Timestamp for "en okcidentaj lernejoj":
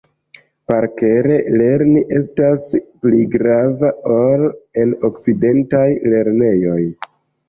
4.85-6.79